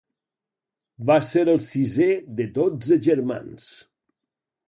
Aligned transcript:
Va 1.09 1.17
ser 1.27 1.43
el 1.53 1.61
sisé 1.65 2.07
de 2.41 2.49
dotze 2.57 2.99
germans. 3.09 3.71